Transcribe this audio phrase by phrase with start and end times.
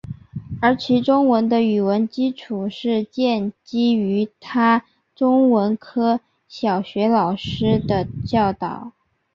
[0.59, 8.93] 而其中文的语文基础是建基于他中文科小学老师的教导。